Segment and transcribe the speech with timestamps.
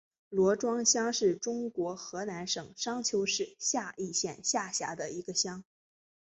[0.29, 5.63] 罗庄乡是中国河南省商丘市夏邑县下辖的一个乡。